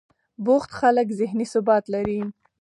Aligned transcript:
بوخت 0.45 0.71
خلک 0.79 1.07
ذهني 1.19 1.45
ثبات 1.53 1.85
لري. 1.93 2.19